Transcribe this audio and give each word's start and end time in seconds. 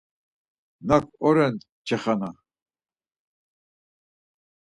Nak 0.87 1.05
oren 1.27 1.55
Çexana? 1.87 2.31